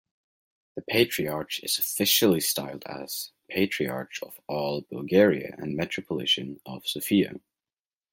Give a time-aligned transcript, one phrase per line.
[0.75, 7.39] The Patriarch is officially styled as "Patriarch of All Bulgaria and Metropolitan of Sofia".